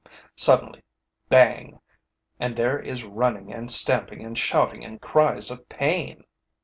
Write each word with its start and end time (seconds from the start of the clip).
Suddenly, 0.35 0.81
bang! 1.29 1.79
And 2.39 2.55
there 2.55 2.79
is 2.79 3.03
running 3.03 3.53
and 3.53 3.69
stamping 3.69 4.25
and 4.25 4.35
shouting 4.35 4.83
and 4.83 4.99
cries 4.99 5.51
of 5.51 5.69
pain! 5.69 6.23